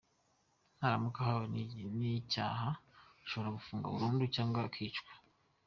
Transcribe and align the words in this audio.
Naramuka 0.77 1.19
ahamwe 1.23 1.61
n’icyaha 1.99 2.69
ashobora 3.23 3.55
gufungwa 3.57 3.87
burundu 3.93 4.23
cyangwa 4.35 4.59
akicwa. 4.67 5.11